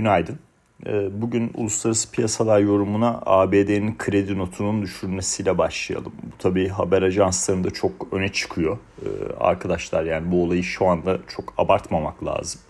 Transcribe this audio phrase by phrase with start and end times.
[0.00, 0.38] Günaydın.
[0.86, 6.12] Ee, bugün uluslararası piyasalar yorumuna ABD'nin kredi notunun düşürmesiyle başlayalım.
[6.22, 8.78] Bu tabii haber ajanslarında çok öne çıkıyor.
[9.02, 9.06] Ee,
[9.40, 12.60] arkadaşlar yani bu olayı şu anda çok abartmamak lazım.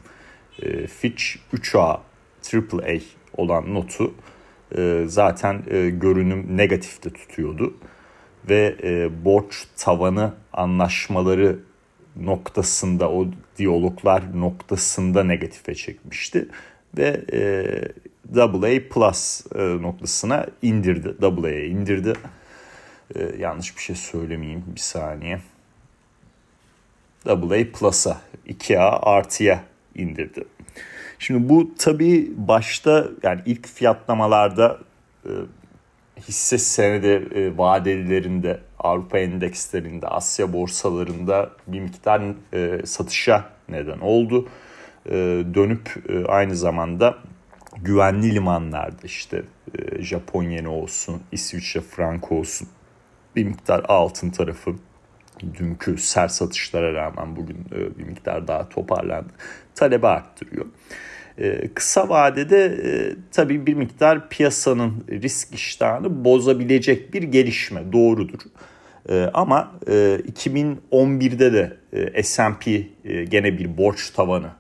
[0.62, 1.24] Ee, Fitch
[1.54, 2.00] 3A,
[2.54, 2.98] AAA
[3.36, 4.14] olan notu
[4.76, 7.74] e, zaten e, görünüm negatifte tutuyordu.
[8.48, 11.58] Ve e, borç tavanı anlaşmaları
[12.16, 13.26] noktasında o
[13.58, 16.48] diyaloglar noktasında negatife çekmişti
[16.98, 21.26] ve e, AA plus e, noktasına indirdi.
[21.26, 22.12] AA'ya indirdi.
[23.14, 25.40] E, yanlış bir şey söylemeyeyim bir saniye.
[27.26, 29.64] AA plus'a 2A artıya
[29.94, 30.44] indirdi.
[31.18, 34.78] Şimdi bu tabii başta yani ilk fiyatlamalarda
[35.24, 35.30] e,
[36.28, 44.48] hisse senedi e, vadelilerinde Avrupa endekslerinde, Asya borsalarında bir miktar e, satışa neden oldu.
[45.06, 45.12] E,
[45.54, 47.18] dönüp e, aynı zamanda
[47.76, 49.42] güvenli limanlarda işte
[49.78, 52.68] e, Japon yeni olsun, İsviçre frank olsun
[53.36, 54.74] bir miktar altın tarafı
[55.54, 57.56] dünkü sert satışlara rağmen bugün
[57.98, 59.32] bir miktar daha toparlandı.
[59.74, 60.66] Talebi arttırıyor.
[61.74, 62.76] Kısa vadede
[63.32, 68.40] tabii bir miktar piyasanın risk iştahını bozabilecek bir gelişme doğrudur.
[69.34, 71.76] Ama e, 2011'de de
[72.22, 72.82] S&P
[73.24, 74.50] gene bir borç tavanı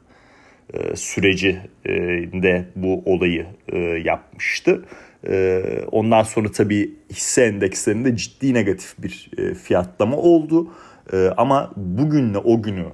[0.72, 4.84] e, sürecinde bu olayı e, yapmıştı.
[5.28, 5.62] E,
[5.92, 10.72] ondan sonra tabii hisse endekslerinde ciddi negatif bir e, fiyatlama oldu.
[11.12, 12.86] E, ama bugünle o günü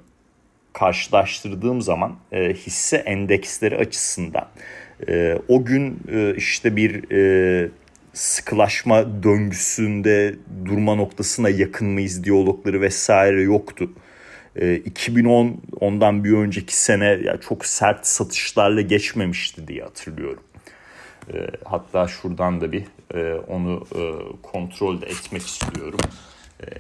[0.73, 4.49] karşılaştırdığım zaman e, hisse endeksleri açısından
[5.09, 7.71] e, o gün e, işte bir e,
[8.13, 13.91] sıkılaşma döngüsünde durma noktasına yakın mıyız diyalogları vesaire yoktu.
[14.61, 20.43] E, 2010 ondan bir önceki sene ya çok sert satışlarla geçmemişti diye hatırlıyorum.
[21.35, 22.84] E, hatta şuradan da bir
[23.15, 24.01] e, onu e,
[24.43, 26.01] kontrol de etmek istiyorum.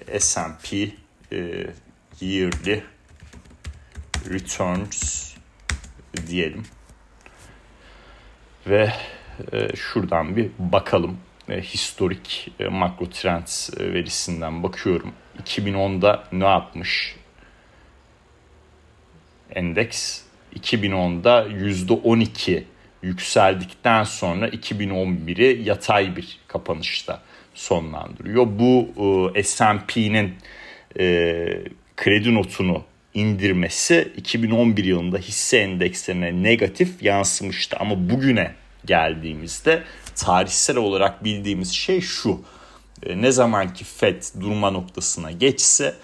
[0.08, 0.76] E, S&P
[1.32, 1.66] e,
[2.20, 2.82] yearly
[4.30, 5.32] returns
[6.26, 6.62] diyelim.
[8.66, 8.92] Ve
[9.52, 11.18] e, şuradan bir bakalım.
[11.48, 15.12] E, historik makro trends e, verisinden bakıyorum.
[15.44, 17.16] 2010'da ne yapmış
[19.54, 20.20] endeks?
[20.60, 22.62] 2010'da %12
[23.02, 27.22] yükseldikten sonra 2011'i yatay bir kapanışta
[27.54, 28.46] sonlandırıyor.
[28.46, 28.88] Bu
[29.34, 30.34] e, S&P'nin
[30.98, 31.04] e,
[31.96, 32.84] kredi notunu
[33.14, 37.76] indirmesi 2011 yılında hisse endekslerine negatif yansımıştı.
[37.80, 39.82] Ama bugüne geldiğimizde
[40.14, 42.40] tarihsel olarak bildiğimiz şey şu.
[43.02, 45.94] E, ne zamanki FED durma noktasına geçse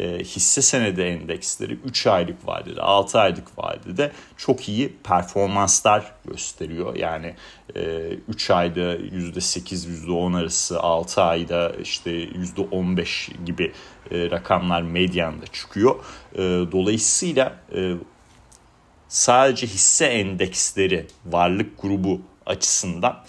[0.00, 6.96] e, hisse senedi endeksleri 3 aylık vadede 6 aylık vadede çok iyi performanslar gösteriyor.
[6.96, 7.34] Yani
[7.76, 7.80] e,
[8.28, 13.72] 3 ayda %8 %10 arası 6 ayda işte %15 gibi
[14.10, 15.94] e, rakamlar medyanda çıkıyor.
[16.34, 16.38] E,
[16.72, 17.94] dolayısıyla e,
[19.08, 23.24] sadece hisse endeksleri varlık grubu açısından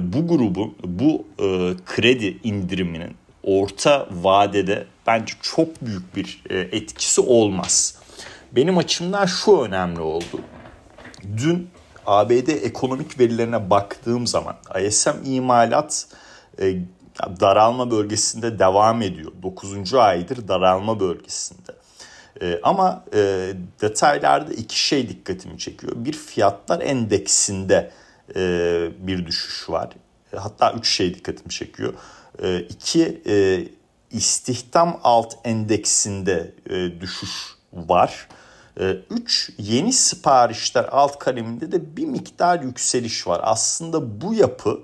[0.00, 1.26] bu grubu bu
[1.86, 7.98] kredi indiriminin orta vadede bence çok büyük bir e, etkisi olmaz.
[8.52, 10.40] Benim açımdan şu önemli oldu.
[11.36, 11.70] Dün
[12.06, 16.06] ABD ekonomik verilerine baktığım zaman ISM imalat
[16.60, 16.74] e,
[17.40, 19.32] daralma bölgesinde devam ediyor.
[19.42, 19.94] 9.
[19.94, 21.72] aydır daralma bölgesinde.
[22.42, 23.04] E, ama
[23.80, 25.92] detaylarda iki şey dikkatimi çekiyor.
[25.96, 27.90] Bir fiyatlar endeksinde
[28.98, 29.88] bir düşüş var.
[30.36, 31.94] Hatta üç şey dikkatimi çekiyor.
[32.42, 33.66] E, iki e,
[34.10, 37.30] istihdam alt endeksinde e, düşüş
[37.72, 38.28] var.
[39.10, 39.50] 3.
[39.50, 43.40] E, yeni siparişler alt kaleminde de bir miktar yükseliş var.
[43.42, 44.80] Aslında bu yapı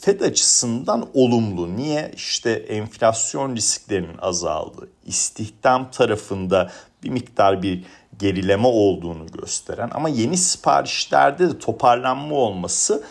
[0.00, 1.76] Fed açısından olumlu.
[1.76, 2.12] Niye?
[2.16, 6.70] İşte enflasyon risklerinin azaldığı, istihdam tarafında
[7.02, 7.84] bir miktar bir
[8.18, 13.04] gerileme olduğunu gösteren ama yeni siparişlerde de toparlanma olması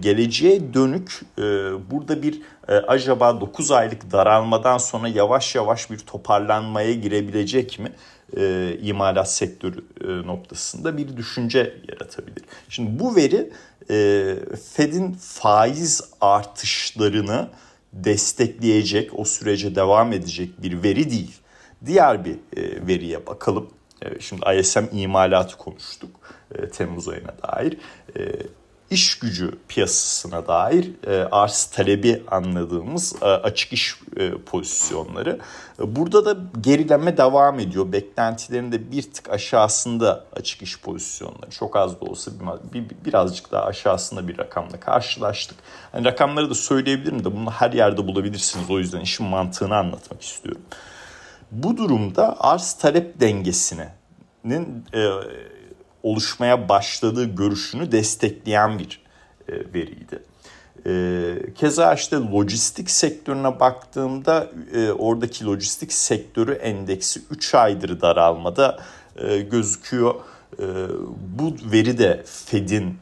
[0.00, 1.42] geleceğe dönük e,
[1.90, 7.92] burada bir acaba 9 aylık daralmadan sonra yavaş yavaş bir toparlanmaya girebilecek mi?
[8.36, 12.44] e, imalat sektörü e, noktasında bir düşünce yaratabilir.
[12.68, 13.52] Şimdi bu veri
[13.90, 14.36] e,
[14.72, 17.48] Fed'in faiz artışlarını
[17.92, 21.36] destekleyecek, o sürece devam edecek bir veri değil.
[21.86, 23.70] Diğer bir e, veriye bakalım.
[24.02, 26.10] E, şimdi ISM imalatı konuştuk
[26.54, 27.78] e, Temmuz ayına dair.
[28.16, 28.22] E,
[28.90, 35.40] iş gücü piyasasına dair e, arz talebi anladığımız e, açık iş e, pozisyonları.
[35.78, 37.92] Burada da gerileme devam ediyor.
[37.92, 41.50] Beklentilerin de bir tık aşağısında açık iş pozisyonları.
[41.50, 42.30] Çok az da olsa
[42.72, 45.58] bir, bir, birazcık daha aşağısında bir rakamla karşılaştık.
[45.92, 48.70] Hani rakamları da söyleyebilirim de bunu her yerde bulabilirsiniz.
[48.70, 50.62] O yüzden işin mantığını anlatmak istiyorum.
[51.50, 54.84] Bu durumda arz talep dengesinin
[56.04, 59.02] oluşmaya başladığı görüşünü destekleyen bir
[59.48, 60.22] e, veriydi.
[60.86, 68.78] E, keza işte lojistik sektörüne baktığımda e, oradaki lojistik sektörü endeksi 3 aydır daralmada
[69.50, 70.14] gözüküyor.
[71.38, 72.98] Bu veri de Fed'in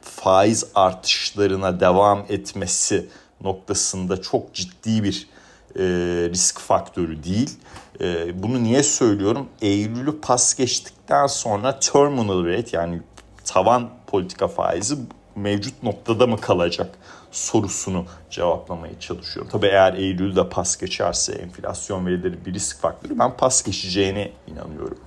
[0.00, 3.06] faiz artışlarına devam etmesi
[3.40, 5.28] noktasında çok ciddi bir
[5.78, 5.82] e,
[6.30, 7.58] risk faktörü değil.
[8.00, 9.48] E, bunu niye söylüyorum?
[9.62, 13.02] Eylül'ü pas geçtikten sonra terminal rate yani
[13.44, 14.96] tavan politika faizi
[15.36, 16.98] mevcut noktada mı kalacak
[17.30, 19.50] sorusunu cevaplamaya çalışıyorum.
[19.52, 24.98] Tabii eğer Eylül'de pas geçerse enflasyon verileri bir risk faktörü ben pas geçeceğine inanıyorum.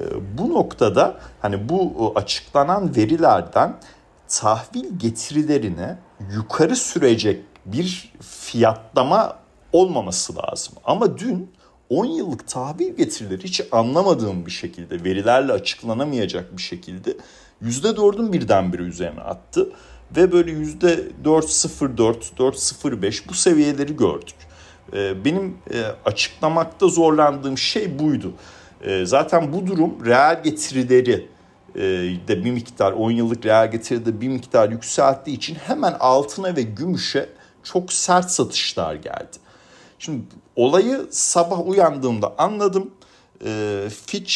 [0.00, 0.02] E,
[0.38, 3.76] bu noktada hani bu açıklanan verilerden
[4.28, 5.98] tahvil getirilerine
[6.34, 9.41] yukarı sürecek bir fiyatlama
[9.72, 10.74] olmaması lazım.
[10.84, 11.50] Ama dün
[11.88, 17.16] 10 yıllık tahvil getirileri hiç anlamadığım bir şekilde verilerle açıklanamayacak bir şekilde
[17.64, 19.72] %4'ün birdenbire üzerine attı.
[20.16, 24.34] Ve böyle %4.04, 4.05 bu seviyeleri gördük.
[24.92, 28.32] Ee, benim e, açıklamakta zorlandığım şey buydu.
[28.82, 31.28] Ee, zaten bu durum reel getirileri
[31.74, 31.80] e,
[32.28, 37.28] de bir miktar 10 yıllık reel getiride bir miktar yükselttiği için hemen altına ve gümüşe
[37.62, 39.41] çok sert satışlar geldi.
[40.04, 40.22] Şimdi
[40.56, 42.90] olayı sabah uyandığımda anladım.
[43.44, 44.32] E, Fitch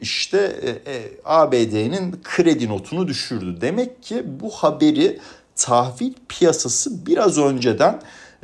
[0.00, 3.60] işte e, e, ABD'nin kredi notunu düşürdü.
[3.60, 5.18] Demek ki bu haberi
[5.56, 8.00] tahvil piyasası biraz önceden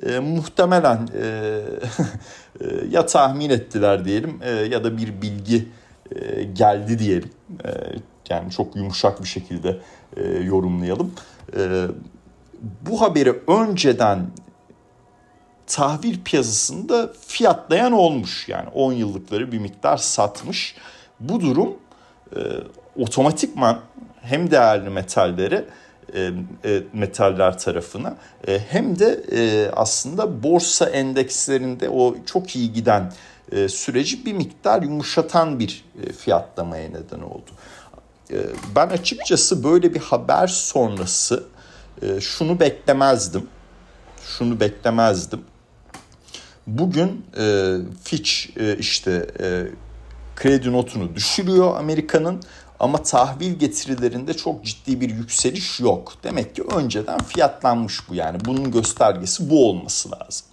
[0.07, 1.23] e, muhtemelen e,
[2.61, 5.69] e, ya tahmin ettiler diyelim e, ya da bir bilgi
[6.17, 7.31] e, geldi diyelim.
[7.65, 7.71] E,
[8.31, 9.79] yani çok yumuşak bir şekilde
[10.17, 11.13] e, yorumlayalım.
[11.57, 11.87] E,
[12.83, 14.27] bu haberi önceden
[15.67, 18.49] tahvil piyasasında fiyatlayan olmuş.
[18.49, 20.75] Yani 10 yıllıkları bir miktar satmış.
[21.21, 21.77] Bu durum
[22.37, 22.41] e,
[22.97, 23.81] otomatikman
[24.23, 25.65] hem değerli metalleri
[26.15, 26.31] e,
[26.65, 28.17] e, metaller tarafına
[28.49, 33.13] e, hem de e, aslında borsa endekslerinde o çok iyi giden
[33.53, 37.51] e, süreci bir miktar yumuşatan bir e, fiyatlamaya neden oldu.
[38.31, 38.37] E,
[38.77, 41.45] ben açıkçası böyle bir haber sonrası
[42.03, 43.47] e, şunu beklemezdim.
[44.39, 45.41] Şunu beklemezdim.
[46.67, 49.67] Bugün e, Fitch e, işte e,
[50.37, 52.43] kredi notunu düşürüyor Amerika'nın
[52.81, 56.13] ama tahvil getirilerinde çok ciddi bir yükseliş yok.
[56.23, 58.39] Demek ki önceden fiyatlanmış bu yani.
[58.45, 60.47] Bunun göstergesi bu olması lazım.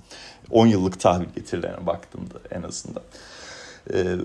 [0.51, 3.03] 10 yıllık tahvil getirilerine baktığımda en azından.
[3.93, 4.15] Ee,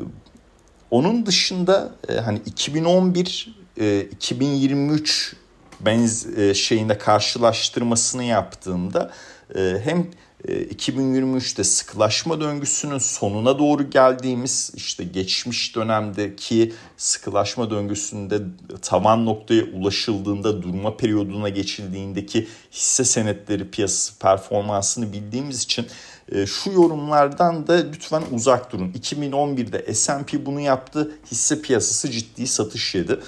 [0.91, 5.37] onun dışında e, hani 2011 e, 2023
[5.81, 9.13] benz e, şeyinde karşılaştırmasını yaptığımda
[9.57, 10.07] e, hem
[10.47, 18.39] 2023'te e, sıkılaşma döngüsünün sonuna doğru geldiğimiz işte geçmiş dönemdeki sıkılaşma döngüsünde
[18.83, 25.87] tavan noktaya ulaşıldığında durma periyoduna geçildiğindeki hisse senetleri piyasası performansını bildiğimiz için
[26.33, 28.93] e, şu yorumlardan da lütfen uzak durun.
[28.93, 31.13] 2011'de S&P bunu yaptı.
[31.31, 33.21] Hisse piyasası ciddi satış yedi.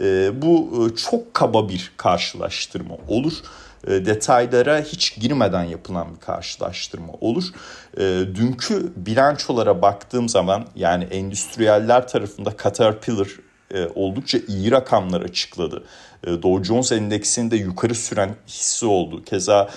[0.00, 3.32] E, bu çok kaba bir karşılaştırma olur.
[3.86, 7.44] E, detaylara hiç girmeden yapılan bir karşılaştırma olur.
[7.96, 8.02] E,
[8.34, 13.28] dünkü bilançolara baktığım zaman yani endüstriyeller tarafında Caterpillar
[13.74, 15.84] e, oldukça iyi rakamlar açıkladı.
[16.26, 19.24] Dow Jones endeksinde yukarı süren hissi oldu.
[19.24, 19.70] Keza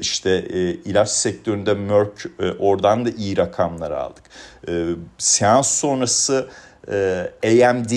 [0.00, 0.44] işte
[0.84, 2.26] ilaç sektöründe Merck
[2.58, 4.24] oradan da iyi rakamlar aldık.
[5.18, 6.48] Seans sonrası
[7.44, 7.90] AMD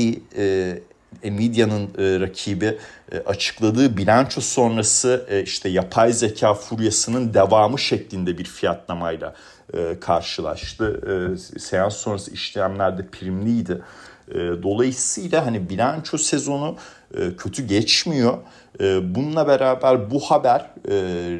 [1.23, 2.77] Nvidia'nın e, rakibi
[3.11, 9.35] e, açıkladığı bilanço sonrası e, işte yapay zeka furyasının devamı şeklinde bir fiyatlamayla
[9.73, 11.01] e, karşılaştı.
[11.55, 13.81] E, seans sonrası işlemlerde primliydi.
[14.31, 16.75] E, dolayısıyla hani bilanço sezonu
[17.13, 18.37] e, kötü geçmiyor.
[18.79, 20.93] E, bununla beraber bu haber e,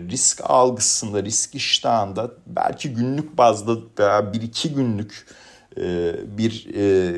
[0.09, 5.27] risk algısında, risk iştahında belki günlük bazda veya bir iki günlük
[5.77, 7.13] e, bir e,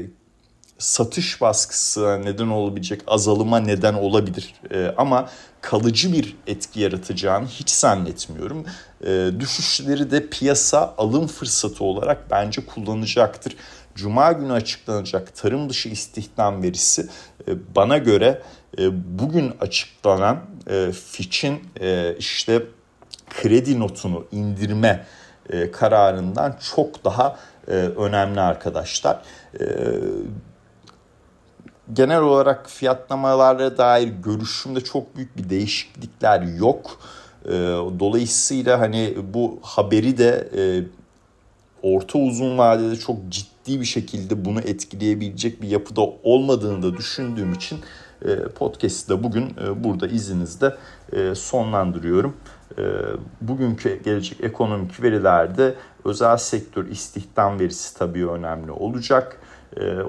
[0.83, 4.53] satış baskısı neden olabilecek azalıma neden olabilir.
[4.71, 5.29] E, ama
[5.61, 8.65] kalıcı bir etki yaratacağını hiç zannetmiyorum.
[9.05, 13.55] E, düşüşleri de piyasa alım fırsatı olarak bence kullanacaktır.
[13.95, 17.09] Cuma günü açıklanacak tarım dışı istihdam verisi
[17.75, 18.41] bana göre
[19.19, 20.39] bugün açıklanan
[21.11, 21.59] Fitch'in
[22.19, 22.63] işte
[23.29, 25.05] kredi notunu indirme
[25.71, 27.39] kararından çok daha
[27.97, 29.21] önemli arkadaşlar.
[31.93, 36.99] Genel olarak fiyatlamalara dair görüşümde çok büyük bir değişiklikler yok.
[37.99, 40.49] Dolayısıyla hani bu haberi de
[41.81, 47.79] orta uzun vadede çok ciddi bir şekilde bunu etkileyebilecek bir yapıda olmadığını da düşündüğüm için
[48.25, 50.77] e, podcast'i de bugün e, burada izninizde
[51.13, 52.37] e, sonlandırıyorum.
[53.41, 55.75] Bugünkü gelecek ekonomik verilerde
[56.05, 59.39] özel sektör istihdam verisi tabii önemli olacak.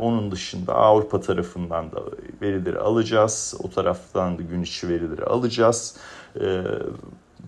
[0.00, 2.00] Onun dışında Avrupa tarafından da
[2.42, 3.54] verileri alacağız.
[3.62, 5.96] O taraftan da gün içi verileri alacağız.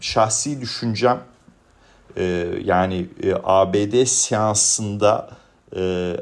[0.00, 1.20] Şahsi düşüncem
[2.16, 5.30] e, yani e, ABD seansında
[5.76, 6.12] e,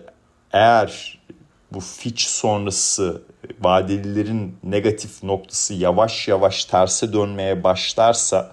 [0.52, 1.20] eğer
[1.72, 3.22] bu Fitch sonrası
[3.60, 8.52] vadelilerin negatif noktası yavaş yavaş terse dönmeye başlarsa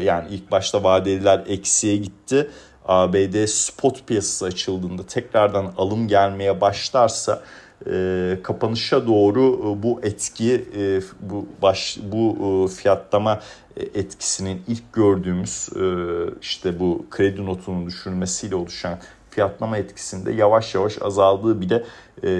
[0.00, 2.50] yani ilk başta vadeliler eksiye gitti.
[2.84, 7.42] ABD spot piyasası açıldığında tekrardan alım gelmeye başlarsa
[7.86, 12.36] e, kapanışa doğru e, bu etki e, bu baş bu
[12.70, 13.40] e, fiyatlama
[13.76, 15.84] etkisinin ilk gördüğümüz e,
[16.40, 18.98] işte bu kredi notunun düşürülmesiyle oluşan
[19.30, 21.84] fiyatlama etkisinde yavaş yavaş azaldığı bile
[22.24, 22.30] e,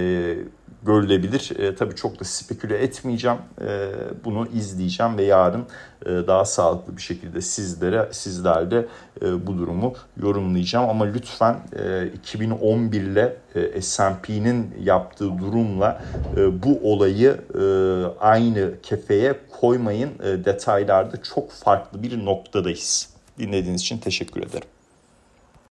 [0.84, 1.52] görülebilir.
[1.58, 3.38] E, tabii çok da speküle etmeyeceğim.
[3.60, 3.90] E,
[4.24, 5.64] bunu izleyeceğim ve yarın
[6.06, 8.86] e, daha sağlıklı bir şekilde sizlere sizlerle
[9.22, 10.88] e, bu durumu yorumlayacağım.
[10.90, 16.02] Ama lütfen e, 2011 ile e, S&P'nin yaptığı durumla
[16.36, 17.62] e, bu olayı e,
[18.20, 20.10] aynı kefeye koymayın.
[20.24, 23.08] E, detaylarda çok farklı bir noktadayız.
[23.38, 24.73] Dinlediğiniz için teşekkür ederim.